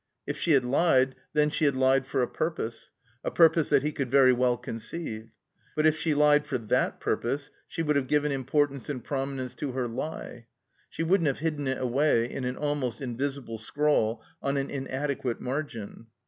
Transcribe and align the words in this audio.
If 0.25 0.35
she 0.35 0.53
had 0.53 0.65
lied, 0.65 1.13
then, 1.33 1.51
she 1.51 1.65
had 1.65 1.75
lied 1.75 2.07
for 2.07 2.23
a 2.23 2.27
purpose. 2.27 2.89
A 3.23 3.29
purpose 3.29 3.69
that 3.69 3.83
he 3.83 3.91
could 3.91 4.09
very 4.09 4.33
weU 4.33 4.59
conceive. 4.59 5.29
But 5.75 5.85
if 5.85 5.95
she 5.95 6.15
lied 6.15 6.47
for 6.47 6.57
that 6.57 6.99
purpose 6.99 7.51
she 7.67 7.83
wotdd 7.83 7.97
have 7.97 8.07
given 8.07 8.31
importance 8.31 8.89
and 8.89 9.05
ptominence 9.05 9.53
to 9.57 9.73
her 9.73 9.87
lie. 9.87 10.47
She 10.89 11.03
wouldn't 11.03 11.27
have 11.27 11.37
hidden 11.37 11.67
it 11.67 11.79
away 11.79 12.27
in 12.27 12.45
an 12.45 12.55
ahnost 12.55 12.99
invisible 12.99 13.59
scrawl 13.59 14.23
on 14.41 14.57
an 14.57 14.71
inadequate 14.71 15.39
margin. 15.39 16.07